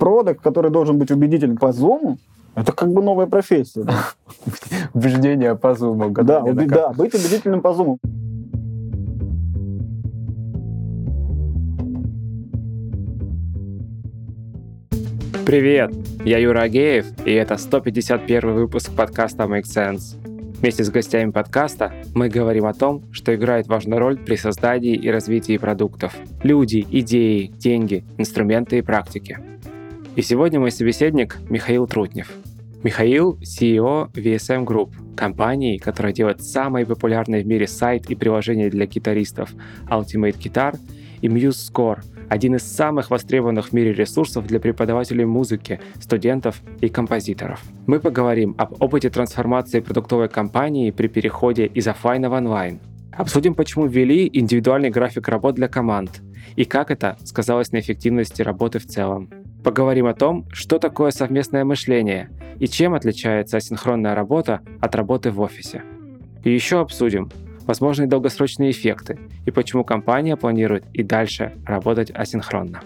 [0.00, 2.18] продукт, который должен быть убедителен по зуму,
[2.56, 3.84] это как бы новая профессия.
[3.84, 3.94] Да?
[4.94, 6.10] Убеждение по зуму.
[6.10, 7.98] Да, да, быть убедительным по зуму.
[15.46, 15.92] Привет,
[16.24, 20.16] я Юра Агеев, и это 151 выпуск подкаста Make Sense.
[20.60, 25.10] Вместе с гостями подкаста мы говорим о том, что играет важную роль при создании и
[25.10, 26.14] развитии продуктов.
[26.42, 29.38] Люди, идеи, деньги, инструменты и практики.
[30.16, 32.32] И сегодня мой собеседник Михаил Трутнев.
[32.82, 38.86] Михаил– CEO VSM Group, компании, которая делает самый популярный в мире сайт и приложение для
[38.86, 39.50] гитаристов
[39.88, 40.76] Ultimate Guitar
[41.20, 47.60] и MuseScore– один из самых востребованных в мире ресурсов для преподавателей музыки, студентов и композиторов.
[47.86, 52.80] Мы поговорим об опыте трансформации продуктовой компании при переходе из офлайна в онлайн.
[53.12, 56.20] Обсудим, почему ввели индивидуальный график работ для команд
[56.56, 59.28] и как это сказалось на эффективности работы в целом.
[59.62, 65.40] Поговорим о том, что такое совместное мышление и чем отличается асинхронная работа от работы в
[65.40, 65.82] офисе.
[66.44, 67.30] И еще обсудим,
[67.66, 72.80] возможные долгосрочные эффекты и почему компания планирует и дальше работать асинхронно.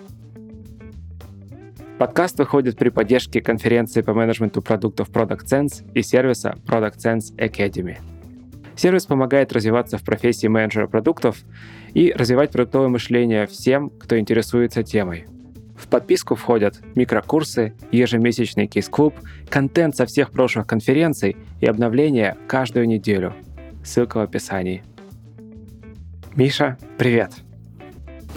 [1.97, 7.99] Подкаст выходит при поддержке конференции по менеджменту продуктов Product Sense и сервиса Product Sense Academy.
[8.75, 11.39] Сервис помогает развиваться в профессии менеджера продуктов
[11.93, 15.27] и развивать продуктовое мышление всем, кто интересуется темой.
[15.77, 19.15] В подписку входят микрокурсы, ежемесячный кейс-клуб,
[19.49, 23.35] контент со всех прошлых конференций и обновления каждую неделю–
[23.85, 24.83] Ссылка в описании.
[26.35, 27.33] Миша, привет.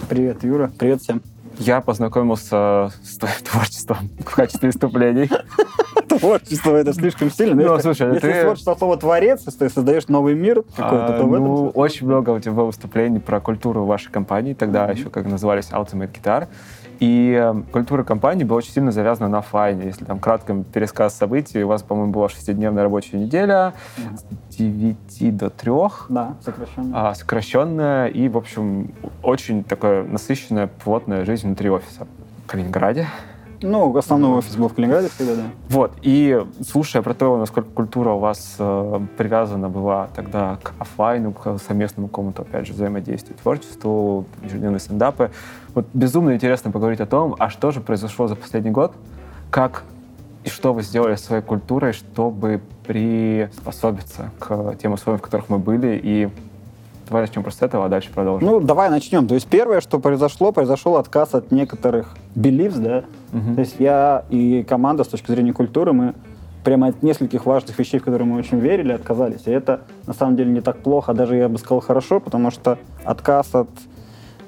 [0.09, 0.69] Привет, Юра.
[0.77, 1.23] Привет всем.
[1.57, 5.29] Я познакомился с твоим творчеством в качестве выступлений.
[6.19, 7.55] Творчество это слишком сильно.
[7.55, 8.41] Ну, слушай, если ты...
[8.43, 11.45] творчество слово творец, ты создаешь новый мир какой-то, то в этом...
[11.45, 16.11] Ну, очень много у тебя выступлений про культуру вашей компании, тогда еще как назывались Ultimate
[16.11, 16.47] Guitar.
[16.99, 19.85] И эм, культура компании была очень сильно завязана на офлайне.
[19.85, 23.73] Если там кратко пересказ событий, у вас, по-моему, была шестидневная рабочая неделя
[24.49, 25.71] с 9 до 3.
[26.09, 27.09] Да, сокращенная.
[27.09, 32.07] А, сокращенная и, в общем, очень такая насыщенная, плотная жизнь внутри офиса
[32.45, 33.07] в Калининграде.
[33.61, 35.43] Ну, основной офис был в Калининграде всегда, да.
[35.69, 41.33] Вот, и слушая про то, насколько культура у вас э, привязана была тогда к офлайну,
[41.33, 45.31] к совместному какому-то, опять же, взаимодействию, творчеству, ежедневные стендапы,
[45.73, 48.93] вот безумно интересно поговорить о том, а что же произошло за последний год,
[49.49, 49.83] как
[50.43, 55.57] и что вы сделали с своей культурой, чтобы приспособиться к тем условиям, в которых мы
[55.57, 56.29] были, и
[57.09, 58.47] Давай начнем просто с этого, а дальше продолжим.
[58.47, 59.27] Ну, давай начнем.
[59.27, 63.05] То есть первое, что произошло, произошел отказ от некоторых beliefs, да.
[63.33, 63.55] Угу.
[63.55, 66.13] То есть я и команда с точки зрения культуры, мы
[66.63, 69.43] прямо от нескольких важных вещей, в которые мы очень верили, отказались.
[69.45, 72.77] И это на самом деле не так плохо, даже я бы сказал хорошо, потому что
[73.05, 73.69] отказ от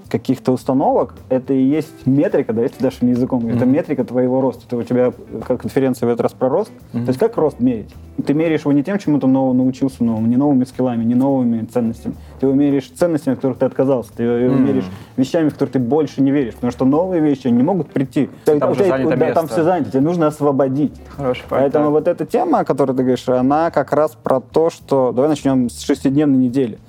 [0.09, 3.56] каких-то установок, это и есть метрика, да, если нашим языком, mm-hmm.
[3.56, 4.64] это метрика твоего роста.
[4.68, 5.14] Это у тебя,
[5.46, 6.72] как конференция в этот раз про рост.
[6.72, 7.03] Mm-hmm.
[7.03, 7.94] То есть как рост мерить?
[8.25, 11.66] Ты меряешь его не тем, чему ты нового научился новому, не новыми скиллами, не новыми
[11.66, 12.16] ценностями.
[12.40, 14.12] Ты его меряешь ценностями, от которых ты отказался.
[14.16, 14.59] Ты его mm-hmm.
[14.59, 16.56] меряешь вещами, в которые ты больше не веришь.
[16.56, 18.30] Потому что новые вещи не могут прийти.
[18.46, 20.94] Там, уже тебя, да, там все занято, тебе нужно освободить.
[21.16, 21.91] Хороший Поэтому да.
[21.91, 25.14] вот эта тема, о которой ты говоришь, она как раз про то, что...
[25.14, 26.80] Давай начнем с шестидневной недели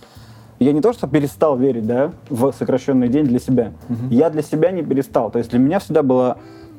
[0.60, 3.72] я не то, что перестал верить, да, в сокращенный день для себя.
[3.88, 4.14] Угу.
[4.14, 5.30] Я для себя не перестал.
[5.30, 6.36] То есть для меня всегда было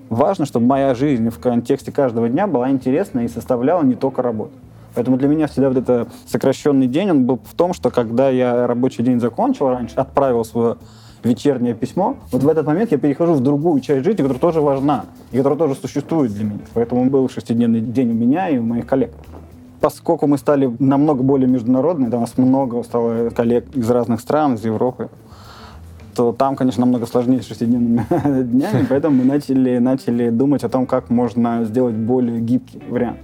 [0.09, 4.51] важно, чтобы моя жизнь в контексте каждого дня была интересна и составляла не только работу.
[4.93, 8.67] Поэтому для меня всегда вот этот сокращенный день, он был в том, что когда я
[8.67, 10.75] рабочий день закончил раньше, отправил свое
[11.23, 15.05] вечернее письмо, вот в этот момент я перехожу в другую часть жизни, которая тоже важна,
[15.31, 16.59] и которая тоже существует для меня.
[16.73, 19.11] Поэтому был шестидневный день у меня и у моих коллег
[19.81, 24.63] поскольку мы стали намного более международными, у нас много стало коллег из разных стран, из
[24.63, 25.09] Европы,
[26.15, 28.05] то там, конечно, намного сложнее с шестидневными
[28.43, 33.19] днями, поэтому мы начали, начали думать о том, как можно сделать более гибкий вариант.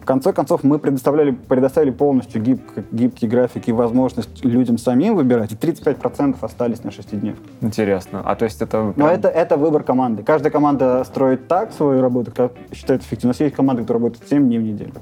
[0.00, 2.60] В конце концов, мы предоставляли, предоставили полностью гиб,
[2.92, 7.42] гибкий график и возможность людям самим выбирать, и 35% остались на шестидневке.
[7.60, 8.22] Интересно.
[8.24, 8.94] А то есть это...
[8.94, 10.22] Но это, это выбор команды.
[10.22, 13.30] Каждая команда строит так свою работу, как считает эффективно.
[13.30, 14.92] У нас есть команды, которые работают 7 дней в неделю.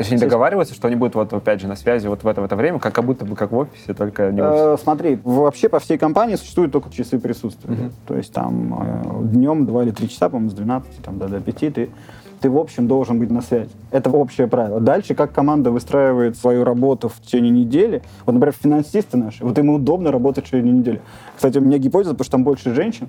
[0.00, 2.40] То есть они договариваются, что они будут вот опять же на связи вот в это,
[2.40, 4.64] в это время, как, как будто бы как в офисе, только не в офисе?
[4.64, 7.74] Э, смотри, вообще по всей компании существуют только часы присутствия.
[7.74, 7.92] Uh-huh.
[8.08, 11.40] То есть там э, днем 2 или 3 часа, по-моему, с 12 там, до, до
[11.42, 11.90] 5 ты
[12.40, 13.70] ты, в общем, должен быть на связи.
[13.90, 14.80] Это общее правило.
[14.80, 18.02] Дальше, как команда выстраивает свою работу в течение недели.
[18.24, 21.00] Вот, например, финансисты наши, вот им удобно работать в течение недели.
[21.36, 23.08] Кстати, у меня гипотеза, потому что там больше женщин.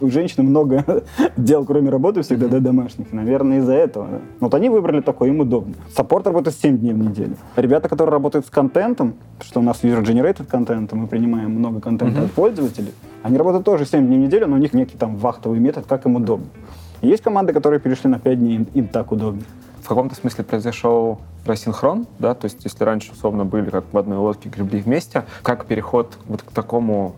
[0.00, 1.04] У женщин много
[1.36, 3.12] дел, кроме работы, всегда да, домашних.
[3.12, 4.08] Наверное, из-за этого.
[4.40, 5.74] Вот они выбрали такое, им удобно.
[5.94, 7.36] Саппорт работает 7 дней в неделю.
[7.56, 12.32] Ребята, которые работают с контентом, что у нас user-generated контент, мы принимаем много контента от
[12.32, 12.92] пользователей,
[13.22, 16.06] они работают тоже 7 дней в неделю, но у них некий там вахтовый метод, как
[16.06, 16.46] им удобно.
[17.02, 19.44] Есть команды, которые перешли на 5 дней, им, им так удобнее.
[19.82, 24.18] В каком-то смысле произошел рассинхрон, да, то есть если раньше условно были как в одной
[24.18, 27.16] лодке гребли вместе, как переход вот к такому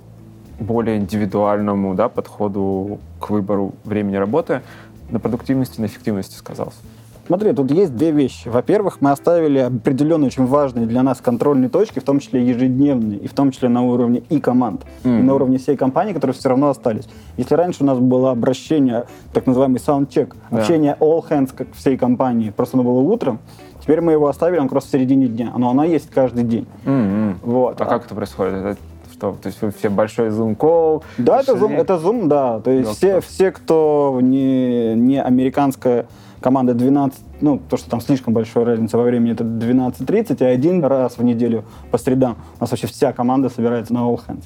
[0.58, 4.62] более индивидуальному да, подходу к выбору времени работы
[5.10, 6.78] на продуктивности, на эффективности сказался?
[7.26, 8.49] Смотри, тут есть две вещи.
[8.49, 13.29] Во-первых, мы оставили определенные очень важные для нас контрольные точки, в том числе ежедневные, и
[13.29, 15.21] в том числе на уровне и команд, mm-hmm.
[15.21, 17.09] и на уровне всей компании, которые все равно остались.
[17.37, 20.59] Если раньше у нас было обращение, так называемый soundcheck, да.
[20.59, 23.38] общение all hands как всей компании, просто оно было утром,
[23.81, 26.67] теперь мы его оставили, он просто в середине дня, но оно есть каждый день.
[26.85, 27.35] Mm-hmm.
[27.43, 27.81] Вот.
[27.81, 28.55] А, а как это происходит?
[28.55, 28.79] Это
[29.25, 29.38] что?
[29.41, 31.03] То есть вы все большой зум-колл?
[31.19, 32.61] Да, это зум, это зум, да.
[32.61, 36.06] То есть все, все, кто не, не американская
[36.41, 40.85] команда 12, ну, то, что там слишком большая разница во времени, это 12.30, и один
[40.85, 44.44] раз в неделю по средам у нас вообще вся команда собирается на All Hands.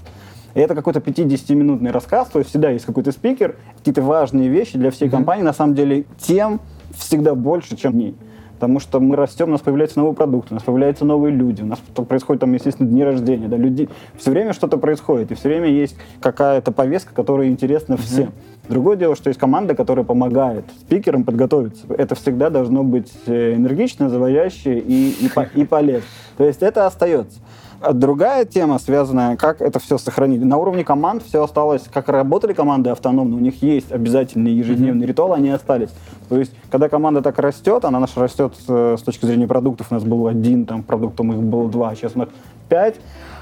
[0.54, 4.90] И это какой-то 50-минутный рассказ, то есть всегда есть какой-то спикер, какие-то важные вещи для
[4.92, 5.10] всей mm-hmm.
[5.10, 6.60] компании, на самом деле тем
[6.96, 8.14] всегда больше, чем дней.
[8.58, 11.66] Потому что мы растем, у нас появляются новые продукты, у нас появляются новые люди, у
[11.66, 15.68] нас происходит там, естественно, дни рождения, да, люди, все время что-то происходит, и все время
[15.68, 18.02] есть какая-то повестка, которая интересна mm-hmm.
[18.02, 18.32] всем.
[18.68, 21.86] Другое дело, что есть команда, которая помогает спикерам подготовиться.
[21.88, 26.08] Это всегда должно быть э, энергично, заводящее и, и, и полезно.
[26.36, 27.38] То есть это остается.
[27.80, 30.42] А другая тема, связанная, как это все сохранить.
[30.42, 35.08] На уровне команд все осталось, как работали команды автономно, у них есть обязательные ежедневные mm-hmm.
[35.08, 35.90] ритуалы, они остались.
[36.28, 39.94] То есть, когда команда так растет, она наша растет э, с точки зрения продуктов, у
[39.94, 42.28] нас был один, там, продуктом их было два, сейчас у нас
[42.68, 42.96] пять,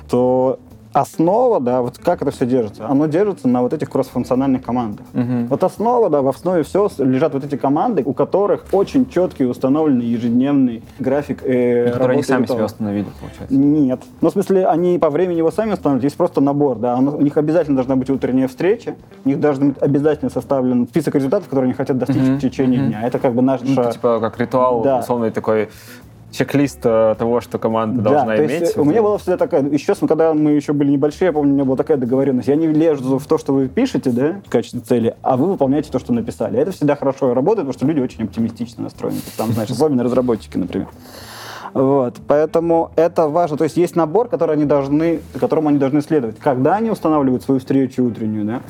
[0.09, 0.61] то
[0.97, 5.07] основа, да, вот как это все держится, оно держится на вот этих кроссфункциональных командах.
[5.13, 5.47] Угу.
[5.51, 10.07] Вот основа, да, в основе все лежат вот эти команды, у которых очень четкий установленный
[10.07, 13.55] ежедневный график э, Которые они сами себя установили, получается?
[13.55, 14.01] Нет.
[14.23, 17.37] Ну, в смысле, они по времени его сами устанавливают, есть просто набор, да, у них
[17.37, 21.75] обязательно должна быть утренняя встреча, у них должен быть обязательно составлен список результатов, которые они
[21.75, 22.37] хотят достичь угу.
[22.37, 22.89] в течение угу.
[22.89, 23.03] дня.
[23.03, 23.61] Это как бы наш...
[23.63, 25.01] Ну, типа как ритуал, да.
[25.01, 25.69] условный такой
[26.31, 28.61] чек-лист э, того, что команда да, должна то иметь.
[28.61, 31.55] Есть, у меня была всегда такая, еще когда мы еще были небольшие, я помню, у
[31.55, 32.49] меня была такая договоренность.
[32.49, 35.91] Я не лезу в то, что вы пишете, да, в качестве цели, а вы выполняете
[35.91, 36.59] то, что написали.
[36.59, 39.19] Это всегда хорошо работает, потому что люди очень оптимистично настроены.
[39.37, 40.89] Там, знаешь, особенно разработчики, например.
[41.77, 43.59] Вот, поэтому это важно.
[43.59, 46.39] То есть есть набор, который они должны, которому они должны следовать.
[46.39, 48.61] Когда они устанавливают свою встречу утреннюю, да,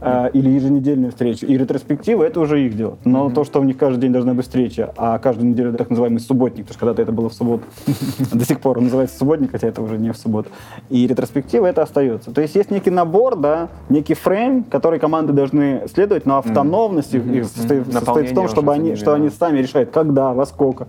[0.00, 2.98] э, или еженедельную встречу, и ретроспективы, это уже их дело.
[3.04, 3.34] Но mm-hmm.
[3.34, 6.66] то, что у них каждый день должна быть встреча, а каждую неделю так называемый субботник,
[6.66, 7.62] потому что когда-то это было в субботу,
[8.32, 10.50] до сих пор он называется субботник, хотя это уже не в субботу.
[10.90, 12.32] И ретроспектива это остается.
[12.32, 17.44] То есть есть некий набор, да, некий фрейм, который команды должны следовать, но автономность их
[17.44, 20.88] состоит в том, чтобы они, что они сами решают, когда, во сколько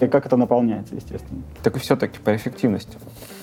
[0.00, 1.42] и как это наполняется, естественно.
[1.62, 2.96] Так и все-таки про эффективность.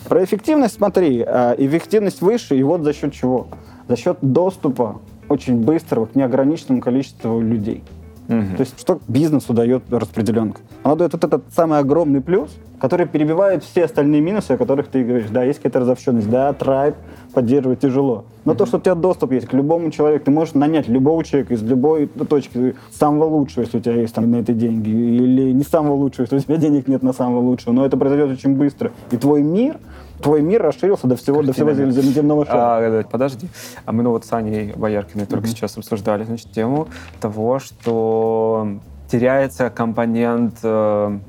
[0.07, 3.47] Про эффективность, смотри, э, эффективность выше, и вот за счет чего?
[3.87, 7.83] За счет доступа очень быстрого к неограниченному количеству людей.
[8.27, 8.57] Угу.
[8.57, 10.61] То есть что бизнесу дает распределенка?
[10.83, 12.49] Она дает вот этот самый огромный плюс,
[12.79, 15.29] который перебивает все остальные минусы, о которых ты говоришь.
[15.29, 16.95] Да, есть какая-то разобщенность, да, трайб
[17.33, 18.25] поддерживать тяжело.
[18.43, 18.57] Но mm-hmm.
[18.57, 21.63] то, что у тебя доступ есть к любому человеку, ты можешь нанять любого человека из
[21.63, 25.95] любой точки, самого лучшего, если у тебя есть там на это деньги, или не самого
[25.95, 27.73] лучшего, если у тебя денег нет на самого лучшего.
[27.73, 28.91] Но это произойдет очень быстро.
[29.11, 29.77] И твой мир,
[30.21, 32.99] твой мир расширился до всего, до всего земного шара.
[32.99, 33.47] А, подожди.
[33.85, 35.49] А мы ну вот с Аней Бояркиной только mm-hmm.
[35.49, 36.87] сейчас обсуждали значит, тему
[37.19, 38.79] того, что
[39.09, 41.19] теряется компонент э,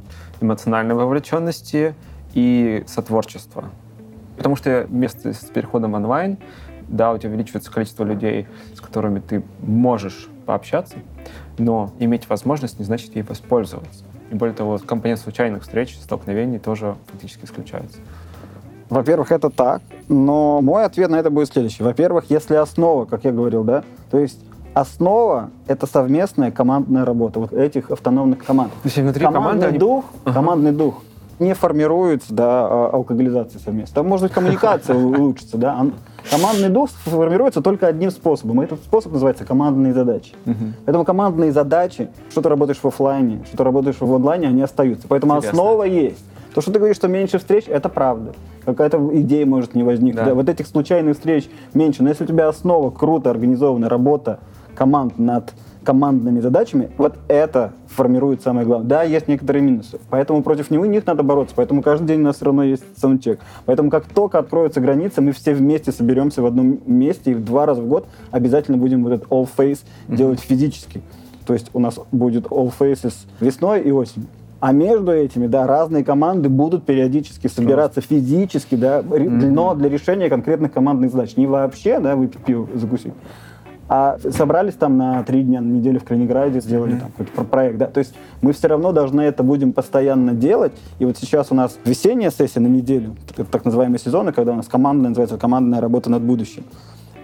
[0.41, 1.95] эмоциональной вовлеченности
[2.35, 3.65] и сотворчества.
[4.37, 6.39] Потому что вместе с переходом онлайн,
[6.89, 10.97] да, у тебя увеличивается количество людей, с которыми ты можешь пообщаться,
[11.59, 14.05] но иметь возможность не значит ей воспользоваться.
[14.31, 17.99] И более того, компонент случайных встреч, столкновений тоже фактически исключается.
[18.89, 21.83] Во-первых, это так, но мой ответ на это будет следующий.
[21.83, 24.39] Во-первых, если основа, как я говорил, да, то есть
[24.75, 28.73] основа— это совместная командная работа вот этих автономных команд.
[28.73, 30.35] То есть внутри командный команды дух, они...
[30.35, 31.03] командный дух
[31.39, 33.95] не формируется да, а, алкоголизация совместно.
[33.95, 35.59] Там, может быть, коммуникация улучшится.
[35.59, 35.87] Да?
[36.31, 38.63] Командный дух формируется только одним способом.
[38.63, 40.33] И этот способ называется командные задачи.
[40.47, 40.55] Угу.
[40.85, 45.07] Поэтому командные задачи, что ты работаешь в офлайне, что ты работаешь в онлайне, они остаются.
[45.09, 45.59] Поэтому Интересно.
[45.59, 46.25] основа есть.
[46.57, 48.33] То, что ты говоришь, что меньше встреч, это правда.
[48.65, 50.25] Какая-то идея может не возникнуть.
[50.25, 50.35] Да.
[50.35, 52.03] Вот этих случайных встреч меньше.
[52.03, 54.41] Но если у тебя основа круто организованная работа
[54.75, 55.53] команд над
[55.85, 58.89] командными задачами, вот это формирует самое главное.
[58.89, 62.37] Да, есть некоторые минусы, поэтому против него них надо бороться, поэтому каждый день у нас
[62.37, 63.39] все равно есть саундчек.
[63.67, 67.67] Поэтому как только откроются границы, мы все вместе соберемся в одном месте и в два
[67.67, 70.17] раза в год обязательно будем вот этот all face mm-hmm.
[70.17, 71.03] делать физически.
[71.47, 74.29] То есть у нас будет all faces весной и осенью.
[74.59, 79.51] А между этими, да, разные команды будут периодически собираться физически, да, mm-hmm.
[79.51, 81.37] но для решения конкретных командных задач.
[81.37, 83.13] Не вообще, да, выпить пиво, закусить,
[83.89, 87.01] А собрались там на три дня, на неделю в Калининграде, сделали mm-hmm.
[87.01, 87.87] там какой-то проект, да.
[87.87, 90.73] То есть мы все равно должны это будем постоянно делать.
[90.99, 93.15] И вот сейчас у нас весенняя сессия на неделю,
[93.51, 96.65] так называемые сезоны, когда у нас командная, называется командная работа над будущим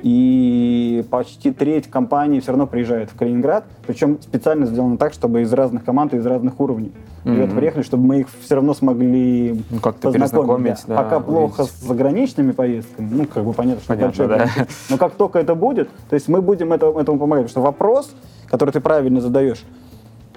[0.03, 5.53] и почти треть компаний все равно приезжает в Калининград, причем специально сделано так, чтобы из
[5.53, 6.93] разных команд и из разных уровней
[7.25, 7.35] mm-hmm.
[7.35, 10.79] ребята приехали, чтобы мы их все равно смогли ну, как-то познакомить.
[10.87, 10.97] Да.
[10.97, 14.67] Да, Пока плохо с заграничными поездками, ну, как бы понятно, что понятно, большой да.
[14.91, 18.13] Но как только это будет, то есть мы будем это, этому помогать, потому что вопрос,
[18.49, 19.65] который ты правильно задаешь,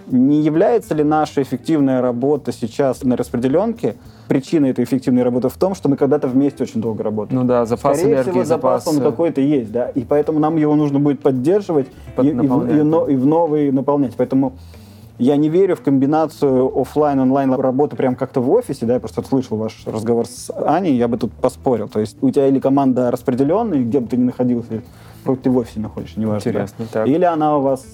[0.08, 3.96] не является ли наша эффективная работа сейчас на распределенке
[4.28, 7.42] причина этой эффективной работы в том, что мы когда-то вместе очень долго работаем.
[7.42, 10.76] Ну да, запас Скорее энергии, всего, запас, он какой-то есть, да, и поэтому нам его
[10.76, 14.14] нужно будет поддерживать и, и, и, и, и в новый наполнять.
[14.16, 14.54] Поэтому
[15.18, 19.22] я не верю в комбинацию офлайн онлайн работы прям как-то в офисе, да, я просто
[19.22, 21.88] слышал ваш разговор с Аней, я бы тут поспорил.
[21.88, 24.82] То есть у тебя или команда распределенная, где бы ты ни находился,
[25.26, 26.50] хоть ты в офисе находишься, неважно.
[26.50, 27.06] Интересно, да?
[27.06, 27.86] Или она у вас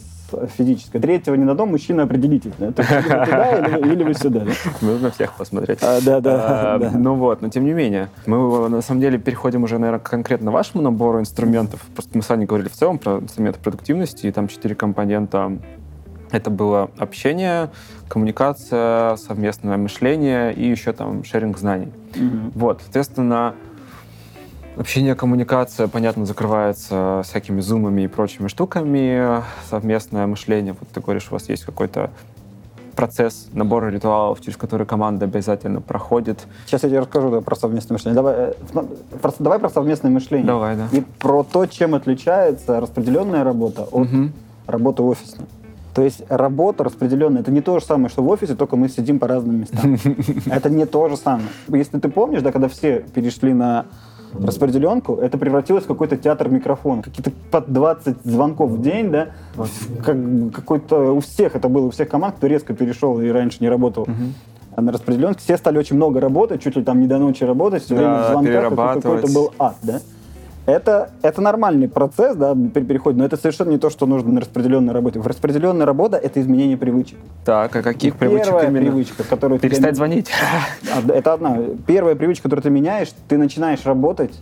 [0.58, 1.00] физическое.
[1.00, 2.52] Третьего не дадим, мужчина определитесь.
[2.58, 2.72] Да?
[2.72, 4.40] То есть, или вы туда, или, или вы сюда.
[4.42, 4.52] Да?
[4.82, 5.80] Нужно всех посмотреть.
[5.82, 6.92] А, да, да, а, да.
[6.92, 10.84] Ну вот, но тем не менее, мы на самом деле переходим уже, наверное, конкретно вашему
[10.84, 11.82] набору инструментов.
[11.94, 15.52] Просто мы с вами говорили в целом про инструменты продуктивности, и там четыре компонента
[16.32, 17.72] это было общение,
[18.08, 21.92] коммуникация, совместное мышление и еще там шеринг знаний.
[22.14, 22.52] Mm-hmm.
[22.56, 23.56] Вот, соответственно,
[24.78, 29.44] Общение, коммуникация, понятно, закрывается всякими зумами и прочими штуками.
[29.70, 30.76] Совместное мышление.
[30.80, 32.10] Вот ты говоришь, у вас есть какой-то
[32.96, 36.40] процесс набора ритуалов, через который команда обязательно проходит.
[36.66, 38.16] Сейчас я тебе расскажу да, про совместное мышление.
[38.16, 38.54] Давай, э,
[39.22, 40.48] про, давай про совместное мышление.
[40.48, 40.88] Давай, да.
[40.92, 44.30] И про то, чем отличается распределенная работа от угу.
[44.68, 45.48] работы офисной.
[45.94, 49.20] То есть работа распределенная, это не то же самое, что в офисе, только мы сидим
[49.20, 49.98] по разным местам.
[50.46, 51.48] Это не то же самое.
[51.68, 53.88] Если ты помнишь, да, когда все перешли на
[54.34, 57.02] распределенку, это превратилось в какой-то театр микрофона.
[57.02, 59.28] Какие-то под 20 звонков в день, да,
[60.04, 60.18] как,
[60.54, 64.08] какой-то у всех это было, у всех команд, кто резко перешел и раньше не работал.
[64.74, 67.84] А на распределенке все стали очень много работать, чуть ли там не до ночи работать,
[67.84, 68.54] все время в звонках,
[69.04, 70.00] какой-то был ад, да.
[70.66, 74.94] Это, это нормальный процесс, да, переход, но это совершенно не то, что нужно на распределенной
[74.94, 75.20] работе.
[75.20, 77.18] В распределенной работа— это изменение привычек.
[77.46, 78.86] Так, а каких И привычек первая именно?
[78.86, 79.96] привычка, которую Перестать ты...
[79.96, 80.30] звонить.
[81.08, 81.58] Это одна.
[81.88, 84.40] Первая привычка, которую ты меняешь, ты начинаешь работать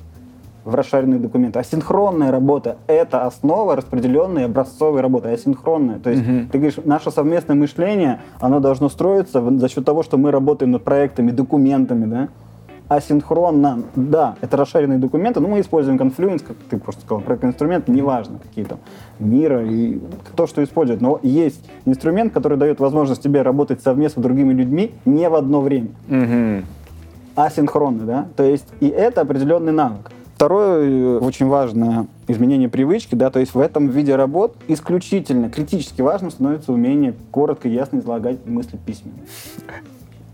[0.65, 1.61] в расшаренных документах.
[1.61, 5.99] Асинхронная работа— это основа распределенной образцовой работы, асинхронная.
[5.99, 6.49] То есть угу.
[6.51, 10.83] ты говоришь, наше совместное мышление, оно должно строиться за счет того, что мы работаем над
[10.83, 12.27] проектами, документами, да,
[12.89, 17.87] асинхронно, да, это расширенные документы, но мы используем Confluence, как ты просто сказал, проект инструмент,
[17.87, 18.79] неважно, какие там,
[19.19, 19.99] мира и
[20.35, 20.99] то, что используют.
[20.99, 25.61] Но есть инструмент, который дает возможность тебе работать совместно с другими людьми не в одно
[25.61, 25.89] время.
[26.09, 26.65] Угу.
[27.35, 28.27] Асинхронно, да?
[28.35, 30.11] То есть и это определенный навык.
[30.35, 36.01] Второе э, очень важное изменение привычки, да, то есть в этом виде работ исключительно критически
[36.01, 39.19] важным становится умение коротко и ясно излагать мысли письменно.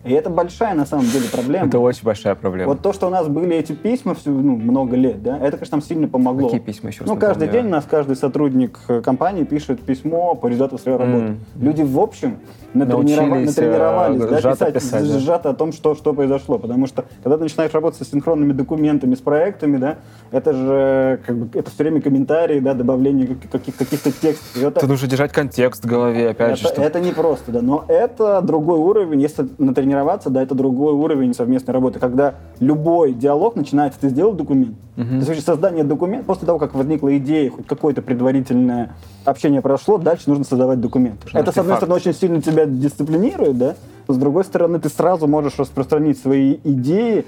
[0.06, 1.68] И это большая, на самом деле, проблема.
[1.68, 2.74] Это очень большая проблема.
[2.74, 5.78] Вот то, что у нас были эти письма всю, ну, много лет, да, это, конечно,
[5.78, 6.48] нам сильно помогло.
[6.48, 7.04] Какие письма еще?
[7.06, 11.26] Ну, каждый день у нас каждый сотрудник э, компании пишет письмо по результату своей работы.
[11.26, 11.38] Mm.
[11.60, 12.38] Люди, в общем,
[12.76, 15.20] натренировались, натренировались э, да, сжато писать, писать, да.
[15.20, 16.60] сжато о том, что, что произошло.
[16.60, 19.98] Потому что, когда ты начинаешь работать с синхронными документами, с проектами, да,
[20.32, 24.62] это же как бы, это все время комментарии, да, добавление каких- каких-то текстов.
[24.62, 26.68] Это, Тут нужно держать контекст в голове, опять это, же.
[26.68, 26.82] Что...
[26.82, 29.22] это не просто, да, но это другой уровень.
[29.22, 29.48] Если
[29.96, 35.26] натренироваться, да, это другой уровень совместной работы, когда любой диалог начинается, ты сделал документ, uh-huh.
[35.26, 40.24] то есть создание документа, после того, как возникла идея, хоть какое-то предварительное общение прошло, дальше
[40.28, 41.22] нужно создавать документ.
[41.26, 41.56] это, артефакт.
[41.56, 43.76] с одной стороны, очень сильно тебя дисциплинирует, да,
[44.08, 47.26] с другой стороны, ты сразу можешь распространить свои идеи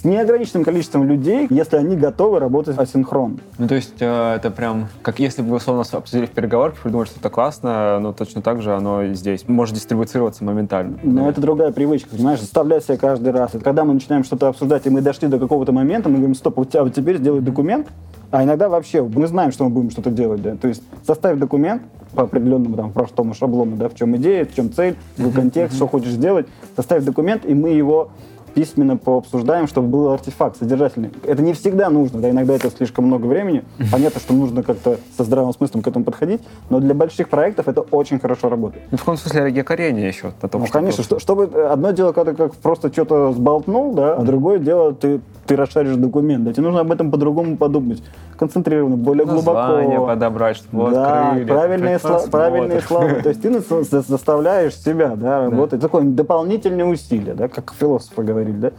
[0.00, 3.38] с неограниченным количеством людей, если они готовы работать асинхронно.
[3.58, 7.06] Ну, то есть э, это прям, как если бы вы, условно, обсудили в переговорах, придумали
[7.06, 10.98] что-то классное, но точно так же оно и здесь может дистрибуцироваться моментально.
[11.02, 11.30] Но да.
[11.30, 13.52] это другая привычка, понимаешь, заставлять себя каждый раз.
[13.62, 16.70] Когда мы начинаем что-то обсуждать, и мы дошли до какого-то момента, мы говорим, стоп, вот
[16.70, 17.88] теперь сделай документ,
[18.30, 21.82] а иногда вообще мы знаем, что мы будем что-то делать, да, то есть составь документ
[22.14, 25.86] по определенному там простому шаблону, да, в чем идея, в чем цель, в контекст, что
[25.86, 28.10] хочешь сделать, составь документ, и мы его
[28.56, 31.10] письменно пообсуждаем, чтобы был артефакт содержательный.
[31.24, 33.64] Это не всегда нужно, да, иногда это слишком много времени.
[33.92, 37.82] Понятно, что нужно как-то со здравым смыслом к этому подходить, но для больших проектов это
[37.82, 38.86] очень хорошо работает.
[38.90, 40.32] Ну, в каком смысле якорение еще?
[40.40, 43.92] На том, ну, что конечно, что, чтобы одно дело, когда ты как просто что-то сболтнул,
[43.92, 48.02] да, а другое дело, ты, ты расшаришь документ, да, тебе нужно об этом по-другому подумать,
[48.36, 50.06] концентрированно, более Название глубоко.
[50.06, 53.08] подобрать, чтобы да, открыли, правильные, сло, правильные слова.
[53.22, 53.60] То есть ты
[54.00, 55.80] заставляешь себя да, работать.
[55.80, 58.70] Такое дополнительные усилия, да, как философы говорили, да.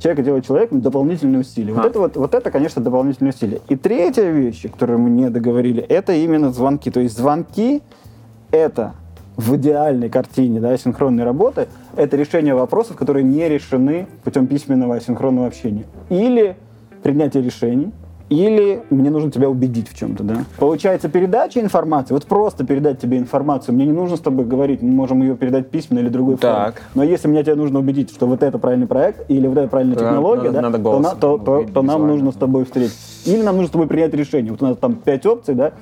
[0.00, 1.72] человека делает человеком дополнительные усилия.
[1.72, 1.88] Вот, А.
[1.88, 3.60] это вот, вот это, конечно, дополнительные усилия.
[3.68, 6.90] И третья вещь, которую мы не договорили, это именно звонки.
[6.90, 7.82] То есть звонки—
[8.50, 8.92] это
[9.36, 11.66] в идеальной картине да, синхронной работы,
[11.96, 15.84] это решение вопросов, которые не решены путем письменного асинхронного общения.
[16.08, 16.56] Или
[17.02, 17.92] принятие решений,
[18.34, 20.44] или мне нужно тебя убедить в чем-то, да.
[20.58, 24.90] Получается, передача информации, вот просто передать тебе информацию, мне не нужно с тобой говорить, мы
[24.90, 26.72] можем ее передать письменно или другой форме.
[26.94, 29.96] Но если мне тебе нужно убедить, что вот это правильный проект или вот это правильная
[29.96, 32.98] Да, технология, надо- да, надо то, на- то- то- то нам нужно с тобой встретиться.
[33.30, 34.52] Или нам нужно с тобой принять решение.
[34.52, 35.72] Вот у нас там пять опций, да,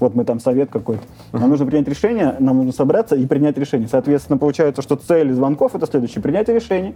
[0.00, 1.02] вот мы там совет какой-то.
[1.32, 3.88] Нам нужно принять решение, нам нужно собраться и принять решение.
[3.88, 6.22] Соответственно, получается, что цель звонков это следующее.
[6.22, 6.94] Принятие решений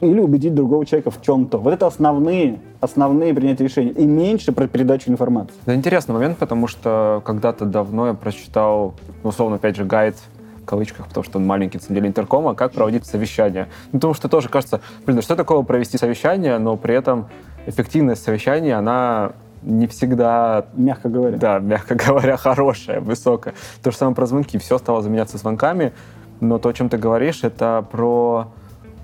[0.00, 1.58] или убедить другого человека в чем-то.
[1.58, 3.90] Вот это основные, основные принятия решений.
[3.90, 5.54] И меньше про передачу информации.
[5.62, 10.16] Это интересный момент, потому что когда-то давно я прочитал, ну, условно, опять же, гайд
[10.62, 13.68] в кавычках, потому что он маленький, на деле, интеркома, как проводить совещание.
[13.92, 17.28] Ну, потому что тоже кажется, блин, что такого провести совещание, но при этом
[17.66, 21.38] эффективность совещания, она не всегда Мягко говоря.
[21.38, 23.54] да, мягко говоря, хорошая, высокая.
[23.82, 24.58] То же самое про звонки.
[24.58, 25.92] Все стало заменяться звонками,
[26.40, 28.48] но то, о чем ты говоришь, это про...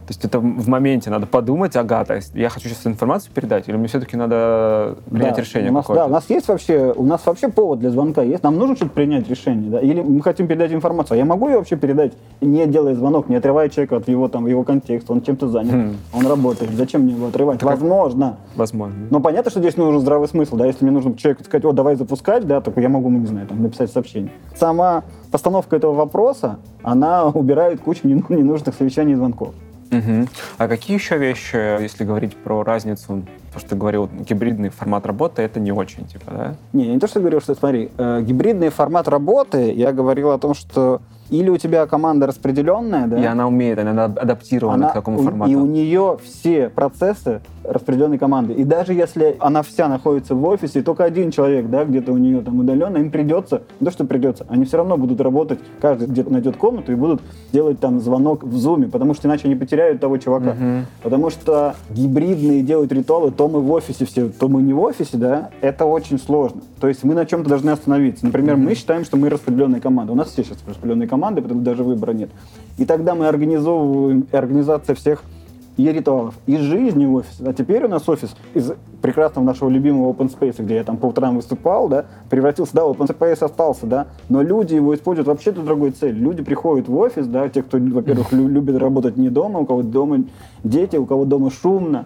[0.06, 3.68] То есть это в моменте надо подумать, ага, то есть я хочу сейчас информацию передать,
[3.68, 6.02] или мне все-таки надо принять Да, решение у нас, какое-то?
[6.04, 8.42] Да, у нас есть вообще, у нас вообще повод для звонка есть.
[8.42, 9.78] Нам нужно что-то принять решение, да?
[9.80, 11.14] Или мы хотим передать информацию.
[11.14, 14.46] А я могу ее вообще передать, не делая звонок, не отрывая человека от его там
[14.48, 15.96] его контекста, он чем-то занят, Хм.
[16.14, 16.72] он работает.
[16.72, 17.62] Зачем мне его отрывать?
[17.62, 18.38] Возможно.
[18.56, 19.06] Возможно.
[19.10, 21.94] Но понятно, что здесь нужен здравый смысл, да, если мне нужно человеку сказать, о, давай
[21.94, 24.32] запускать, да, только я могу, ну, не знаю, там, написать сообщение.
[24.56, 29.50] Сама постановка этого вопроса, она убирает кучу нен- ненужных совещаний и звонков.
[29.92, 30.26] Мгм.
[30.56, 35.42] А какие еще вещи, если говорить про разницу, то, что ты говорил, гибридный формат работы,
[35.42, 36.54] это не очень, типа, да?
[36.72, 40.54] Не, не то, что говорил, что смотри, э, гибридный формат работы, я говорил о том,
[40.54, 41.02] что
[41.32, 45.50] или у тебя команда распределенная, да, И она умеет, она адаптирована к такому формату.
[45.50, 48.52] И у нее все процессы распределенной команды.
[48.54, 52.18] И даже если она вся находится в офисе, и только один человек, да, где-то у
[52.18, 56.30] нее там удаленно, им придется, то что придется, они все равно будут работать, каждый где-то
[56.30, 57.22] найдет комнату и будут
[57.52, 60.54] делать там звонок в зуме, потому что иначе они потеряют того чувака.
[60.54, 60.86] Мгм.
[61.02, 65.16] Потому что гибридные делают ритуалы, то мы в офисе все, то мы не в офисе,
[65.16, 66.62] да, это очень сложно.
[66.80, 68.26] То есть мы на чем-то должны остановиться.
[68.26, 70.12] Например, мы считаем, что мы распределенная команда.
[70.12, 72.30] У нас все сейчас распределенные команды, потому что даже выбора нет.
[72.78, 75.22] И тогда мы организовываем, организация всех
[75.76, 77.44] и ритуалов, и жизни в офисе.
[77.46, 81.06] А теперь у нас офис из прекрасного нашего любимого open space, где я там по
[81.06, 85.62] утрам выступал, да, превратился, да, open space остался, да, но люди его используют вообще для
[85.62, 86.18] другой цели.
[86.18, 89.82] Люди приходят в офис, да, те, кто, во-первых, лю- любит работать не дома, у кого
[89.82, 90.24] дома
[90.62, 92.04] дети, у кого дома шумно.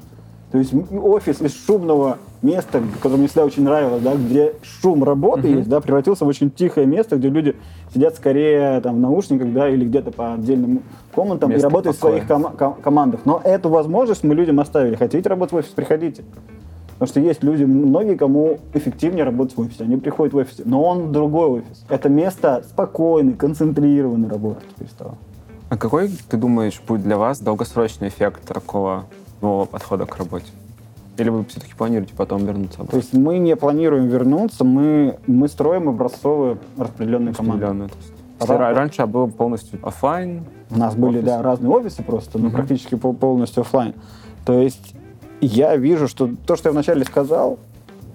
[0.52, 5.48] То есть офис из шумного места, которое мне всегда очень нравилось, да, где шум работы
[5.48, 7.56] есть, да, превратился в очень тихое место, где люди
[7.94, 10.82] сидят скорее там в наушниках, да, или где-то по отдельным
[11.14, 12.18] комнатам и Место работают в покоя.
[12.18, 13.20] своих кома- ко- командах.
[13.24, 14.94] Но эту возможность мы людям оставили.
[14.96, 16.22] Хотите работать в офис, приходите.
[16.98, 19.84] Потому что есть люди, многие, кому эффективнее работать в офисе.
[19.84, 21.84] Они приходят в офис, но он другой офис.
[21.90, 25.14] Это место спокойной, концентрированной работы теперь стало.
[25.68, 29.04] А какой, ты думаешь, будет для вас долгосрочный эффект такого
[29.42, 30.46] нового подхода к работе?
[31.18, 32.96] Или вы все-таки планируете потом вернуться То обратно?
[32.98, 37.66] есть мы не планируем вернуться, мы, мы строим образцовые распределенные команды.
[37.66, 37.72] То
[38.40, 41.24] Если вам- ра- раньше был полностью офлайн, У нас были, Офис.
[41.26, 42.54] да, разные офисы просто, но Мгм.
[42.56, 43.94] практически пол- полностью офлайн.
[44.44, 44.94] То есть
[45.40, 47.58] я вижу, что то, что я вначале сказал,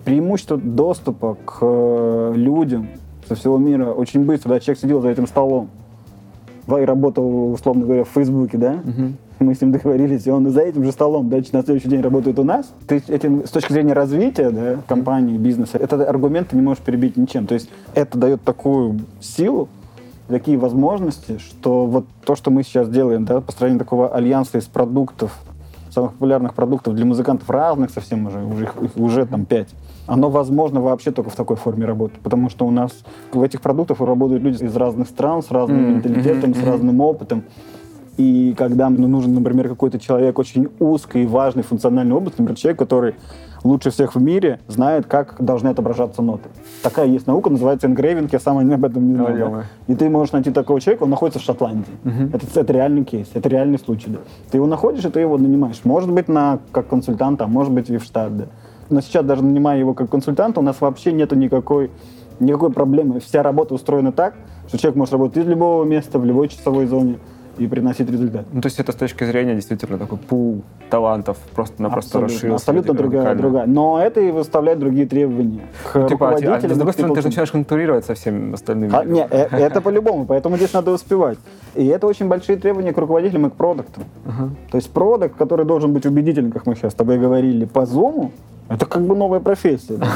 [0.06, 2.88] преимущество доступа к э, людям
[3.28, 4.50] со всего мира очень быстро.
[4.50, 5.70] Да, человек сидел за этим столом
[6.68, 8.80] и работал, условно говоря, в Фейсбуке, да?
[9.42, 12.38] Мы с ним договорились, и он за этим же столом дальше на следующий день работает
[12.38, 12.72] у нас.
[12.88, 17.18] Ты этим, с точки зрения развития да, компании, бизнеса, этот аргумент ты не можешь перебить
[17.18, 17.48] ничем.
[17.48, 19.68] То есть это дает такую силу,
[20.28, 25.36] такие возможности, что вот то, что мы сейчас делаем, да, построение такого альянса из продуктов,
[25.90, 29.70] самых популярных продуктов для музыкантов разных совсем уже, уже их, их уже там пять,
[30.06, 32.92] оно возможно вообще только в такой форме работы, потому что у нас
[33.34, 37.02] в этих продуктах работают люди из разных стран, с разным Мгм, менталитетом, мгм, с разным
[37.02, 37.44] опытом.
[38.18, 42.80] И когда ну, нужен, например, какой-то человек очень узкой и важной функциональной области, например, человек,
[42.80, 43.16] который
[43.64, 46.50] лучше всех в мире знает, как должны отображаться ноты.
[46.84, 49.28] Такая есть наука, называется engraving, я сам об этом не знал.
[49.28, 49.64] Да.
[49.88, 51.94] И ты можешь найти такого человека, он находится в Шотландии.
[52.04, 52.32] Мгм.
[52.34, 54.10] Это, это реальный кейс, это реальный случай.
[54.10, 54.20] Да.
[54.50, 55.82] Ты его находишь, и ты его нанимаешь.
[55.84, 58.36] Может быть, на, как консультанта, а может быть и в штат.
[58.36, 58.46] Да.
[58.90, 61.92] Но сейчас, даже нанимая его как консультанта, у нас вообще нету никакой,
[62.40, 63.20] никакой проблемы.
[63.20, 64.34] Вся работа устроена так,
[64.68, 67.18] что человек может работать из любого места, в любой часовой зоне.
[67.64, 68.46] И приносить результат.
[68.52, 72.56] Ну, то есть это с точки зрения действительно такой пул талантов просто-напросто Абсолютно, расширился.
[72.56, 73.66] абсолютно другая, другая.
[73.66, 77.22] Но это и выставляет другие требования к Ну, Типа, а, а с другой стороны, ты
[77.22, 78.94] же начинаешь конкурировать со всеми остальными.
[78.94, 81.38] А, не, э, это по-любому, поэтому здесь надо успевать.
[81.76, 84.04] И это очень большие требования к руководителям и к продуктам.
[84.72, 88.32] То есть продукт, который должен быть убедителен, как мы сейчас с тобой говорили, по зуму,
[88.74, 89.98] это как бы новая профессия.
[89.98, 90.08] да.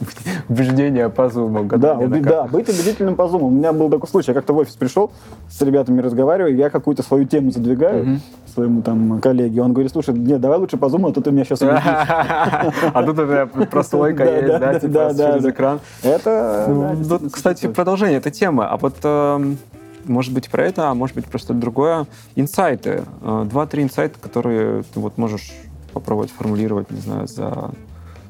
[0.48, 1.64] Убеждение по зуму.
[1.64, 3.46] Да, уби- да, быть убедительным по зуму.
[3.46, 5.10] У меня был такой случай, я как-то в офис пришел,
[5.48, 8.20] с ребятами разговариваю, я какую-то свою тему задвигаю
[8.52, 11.44] своему там коллеге, он говорит, слушай, нет, давай лучше по зуму, а то ты меня
[11.44, 11.82] сейчас убедишь.
[11.86, 15.80] А тут это прослойка есть, да, типа через экран.
[16.02, 18.64] Это, Ну, действительно кстати, продолжение этой темы.
[18.64, 19.56] А вот, эм,
[20.04, 22.06] может быть, про это, а может быть, просто другое.
[22.36, 23.04] Инсайты.
[23.22, 25.50] Э, Два-три инсайта, которые ты вот можешь
[25.94, 27.70] попробовать формулировать, не знаю, за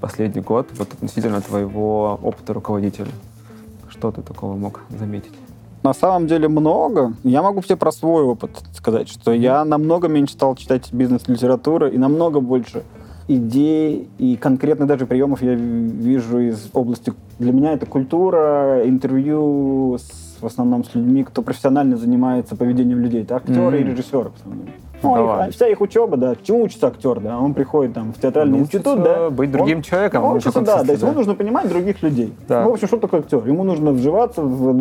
[0.03, 3.12] последний год, вот относительно твоего опыта руководителя.
[3.88, 5.33] Что ты такого мог заметить?
[5.85, 7.15] На самом деле много.
[7.25, 11.99] Я могу тебе про свой опыт сказать, что я намного меньше стал читать бизнес-литературы и
[11.99, 12.83] намного больше
[13.29, 17.12] идей и конкретных даже приемов я вижу из области...
[17.38, 23.23] Для меня это культура, интервью с, в основном с людьми, кто профессионально занимается поведением людей.
[23.23, 23.91] Это актеры и Мгм.
[23.93, 24.67] режиссеры в основном.
[25.03, 26.35] Ну, Ну, их- вся их учеба, да.
[26.43, 27.38] Чему учится актер, да?
[27.38, 29.31] Он приходит там в театральный Он институт, учится да.
[29.31, 30.73] быть Он- другим человеком, Он в учится, да.
[30.79, 31.09] смысле, То есть да.
[31.09, 32.33] ему нужно понимать других людей.
[32.49, 32.62] Да.
[32.65, 33.47] Ну, в общем, что такое актер?
[33.47, 34.73] Ему нужно вживаться в,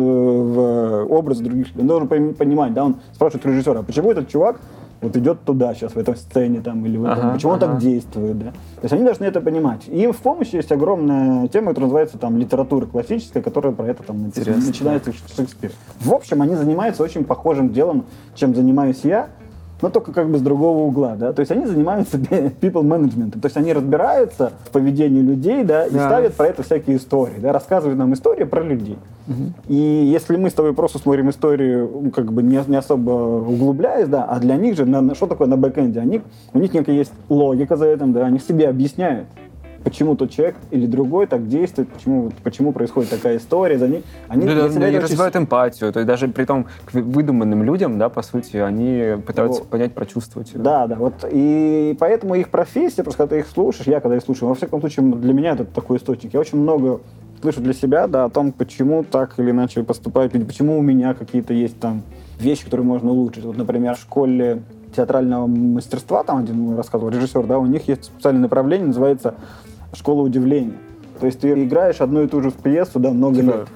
[0.42, 1.82] в образ других людей.
[1.82, 4.60] Он должен понимать, да, он спрашивает режиссера, а почему этот чувак
[5.00, 7.66] вот идет туда сейчас, в этом сцене там, или в этом, Ага, почему он ага.
[7.72, 8.50] так действует, да.
[8.52, 9.88] То есть они должны это понимать.
[9.88, 14.04] И им в помощь есть огромная тема, которая называется там литература классическая, которая про это
[14.04, 14.26] там.
[14.26, 14.64] Интересно.
[14.64, 15.72] начинается с Шекспира.
[15.98, 18.04] В общем, они занимаются очень похожим делом,
[18.36, 19.26] чем занимаюсь я,
[19.82, 22.16] но только как бы с другого угла, да, то есть они занимаются
[22.60, 26.06] people management, то есть они разбираются в поведении людей, да, и Да.
[26.06, 28.96] ставят про это всякие истории, да, рассказывают нам истории про людей.
[29.68, 34.08] И если мы с тобой просто смотрим историю, ну, как бы не, не особо углубляясь,
[34.08, 36.22] да, а для них же, на, на- что такое на бэкэнде, они,
[36.54, 39.26] у них некая есть логика за этим, да, они себе объясняют,
[39.84, 44.46] почему тот человек или другой так действует, почему, почему происходит такая история, за них, они
[44.46, 45.92] да, да, и это очень развивают эмпатию.
[45.92, 49.70] То есть даже при том к выдуманным людям, да, по сути, они пытаются Вот.
[49.70, 50.52] понять, прочувствовать.
[50.54, 54.22] Да, да, вот и поэтому их профессия, просто когда ты их слушаешь, я когда их
[54.22, 56.32] слушаю, во всяком случае для меня это такой источник.
[56.34, 57.00] Я очень много
[57.40, 61.14] слышу для себя, да, о том, почему так или иначе поступают люди, почему у меня
[61.14, 62.02] какие-то есть там
[62.38, 63.44] вещи, которые можно улучшить.
[63.44, 64.62] Вот, например, в школе
[64.94, 69.34] театрального мастерства, там один рассказывал режиссер, да, у них есть специальное направление, называется
[69.92, 70.78] «Школа удивления».
[71.20, 73.68] То есть ты играешь одну и ту же пьесу, да, много Типа, лет.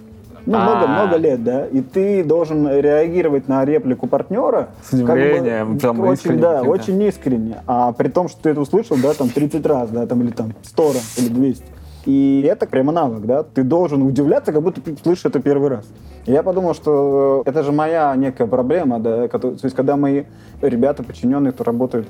[0.46, 0.62] Ну, а.
[0.62, 6.40] много-много лет, да, и ты должен реагировать на реплику партнера С удивлением, там, очень, искренне
[6.40, 6.70] да, каким-то.
[6.70, 7.62] очень искренне.
[7.66, 10.54] А при том, что ты это услышал, да, там 30 раз, да, там, или там
[10.62, 11.64] 100 раз, или 200.
[12.06, 15.84] И это прямо навык, да, ты должен удивляться, как будто ты слышишь это первый раз.
[16.26, 20.24] И я подумал, что это же моя некая проблема, да, то есть когда мои
[20.62, 22.06] ребята, подчиненные, кто работают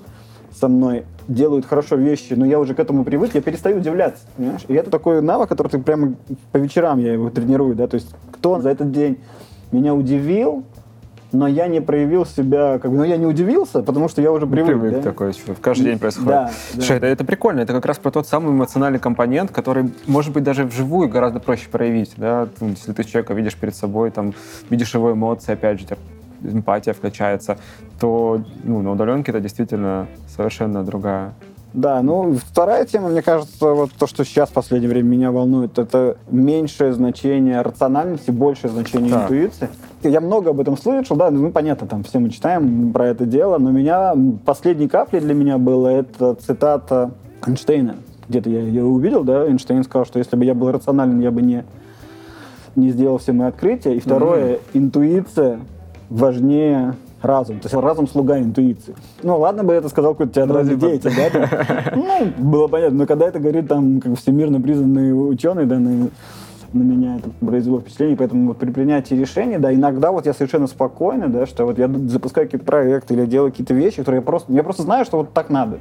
[0.59, 4.65] со мной, делают хорошо вещи, но я уже к этому привык, я перестаю удивляться, понимаешь?
[4.69, 6.15] И это такой навык, который ты прямо
[6.53, 9.19] по вечерам я его тренирую, да, то есть кто за этот день
[9.73, 10.65] меня удивил,
[11.33, 14.47] но я не проявил себя, как бы, но я не удивился, потому что я уже
[14.47, 15.03] привык, Привык да?
[15.03, 16.29] такое, что каждый день происходит.
[16.29, 16.53] Да, да.
[16.75, 20.45] Слушай, это, это прикольно, это как раз про тот самый эмоциональный компонент, который, может быть,
[20.45, 24.35] даже вживую гораздо проще проявить, да, Ну, если ты человека видишь перед собой, там,
[24.71, 25.87] видишь его эмоции, опять же,
[26.43, 27.59] эмпатия включается,
[28.01, 31.35] то ну, на удаленке это действительно совершенно другая.
[31.77, 35.79] Да, ну вторая тема, мне кажется, вот то, что сейчас в последнее время меня волнует,
[35.79, 39.25] это меньшее значение рациональности, большее значение Так.
[39.25, 39.69] интуиции.
[40.03, 43.59] Я много об этом слышал, да, ну понятно, там все мы читаем про это дело,
[43.59, 44.15] но меня
[44.47, 47.11] последней каплей для меня было это цитата
[47.47, 47.97] Эйнштейна.
[48.29, 51.43] Где-то я ее увидел, да, Эйнштейн сказал, что если бы я был рационален, я бы
[51.43, 51.65] не,
[52.75, 53.95] не сделал все мои открытия.
[53.97, 55.61] И второе, интуиция
[56.11, 57.59] важнее разум.
[57.61, 58.95] То есть разум слуга интуиции.
[59.23, 61.31] Ну, ладно бы это сказал какой-то театральный Ну, типа- деятель, да?
[61.93, 61.99] там.
[62.39, 62.99] Ну, было понятно.
[62.99, 66.09] Но когда это говорит там как всемирно признанный ученый, да, на,
[66.73, 68.17] на меня это произвело впечатление.
[68.17, 71.89] Поэтому вот при принятии решений, да, иногда вот я совершенно спокойно, да, что вот я
[71.89, 75.33] запускаю какие-то проекты или делаю какие-то вещи, которые я просто, я просто знаю, что вот
[75.33, 75.79] так надо.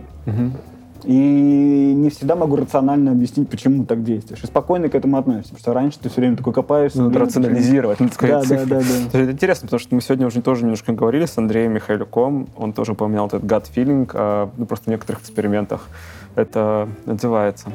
[1.06, 4.44] И не всегда могу рационально объяснить, почему так действуешь.
[4.44, 5.50] И спокойно к этому относишься.
[5.50, 7.02] Потому что раньше ты все время такой копаешься.
[7.02, 8.82] Ну, блин, рационализировать, надо сказать, Да, да, да,
[9.14, 9.20] да.
[9.20, 12.94] Это интересно, потому что мы сегодня уже тоже немножко говорили с Андреем Михайлюком, он тоже
[12.94, 15.88] упоминал этот gut feeling, а, ну, просто в некоторых экспериментах
[16.36, 17.70] это отзывается.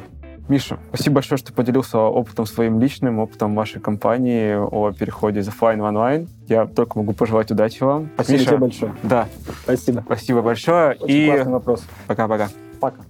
[0.47, 5.79] Миша, спасибо большое, что поделился опытом своим личным, опытом вашей компании о переходе из офлайн
[5.79, 6.27] в онлайн.
[6.47, 8.09] Я только могу пожелать удачи вам.
[8.15, 8.95] Спасибо Миша, тебе большое.
[9.03, 9.27] Да,
[9.63, 10.01] Спасибо.
[10.05, 10.97] спасибо большое.
[10.99, 11.83] Очень и классный вопрос.
[12.07, 12.49] пока-пока.
[12.81, 13.01] Пока.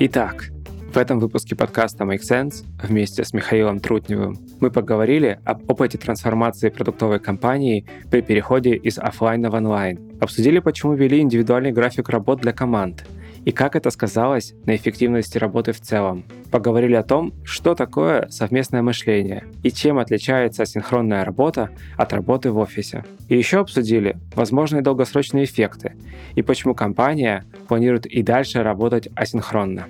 [0.00, 0.50] Итак,
[0.92, 6.68] В этом выпуске подкаста Make Sense вместе с Михаилом Трутневым мы поговорили об опыте трансформации
[6.68, 9.98] продуктовой компании при переходе из офлайна в онлайн.
[10.20, 13.04] Обсудили, почему ввели индивидуальный график работ для команд
[13.48, 16.22] и как это сказалось на эффективности работы в целом.
[16.50, 22.58] Поговорили о том, что такое совместное мышление и чем отличается асинхронная работа от работы в
[22.58, 23.06] офисе.
[23.30, 25.94] И еще обсудили возможные долгосрочные эффекты
[26.34, 29.86] и почему компания планирует и дальше работать асинхронно.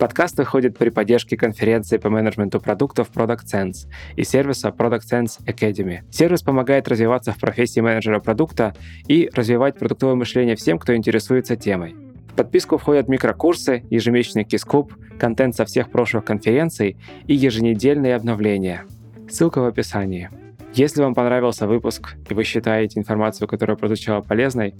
[0.00, 6.00] Подкаст выходит при поддержке конференции по менеджменту продуктов Product Sense и сервиса Product Sense Academy.
[6.10, 8.74] Сервис помогает развиваться в профессии менеджера продукта
[9.06, 11.94] и развивать продуктовое мышление всем, кто интересуется темой.
[12.38, 16.96] Подписку входят микрокурсы, ежемесячный кискуп, контент со всех прошлых конференций
[17.26, 18.84] и еженедельные обновления.
[19.28, 20.30] Ссылка в описании.
[20.72, 24.76] Если вам понравился выпуск и вы считаете информацию, которая прозвучала полезной,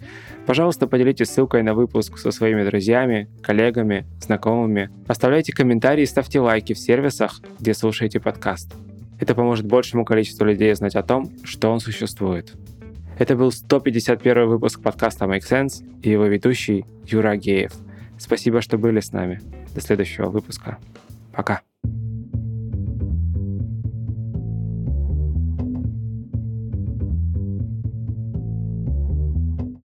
[0.46, 4.90] пожалуйста, поделитесь ссылкой на выпуск со своими друзьями, коллегами, знакомыми.
[5.08, 8.72] Оставляйте комментарии и ставьте лайки в сервисах, где слушаете подкаст.
[9.18, 12.54] Это поможет большему количеству людей знать о том, что он существует.
[13.18, 17.72] Это был 151 выпуск подкаста Make Sense и его ведущий Юра Геев.
[18.16, 19.40] Спасибо, что были с нами.
[19.74, 20.78] До следующего выпуска.
[21.32, 21.62] Пока.